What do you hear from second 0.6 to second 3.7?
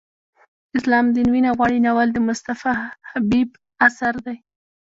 د اسلام دین وینه غواړي ناول د مصطفی خبیب